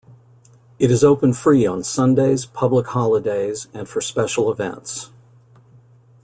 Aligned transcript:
It 0.79 0.89
is 0.89 1.03
open 1.03 1.31
free 1.31 1.67
on 1.67 1.83
Sundays, 1.83 2.47
Public 2.47 2.87
Holidays 2.87 3.67
and 3.71 3.87
for 3.87 4.01
special 4.01 4.51
events. 4.51 5.11